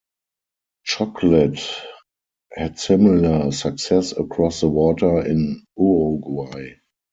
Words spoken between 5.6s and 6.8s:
Uruguay.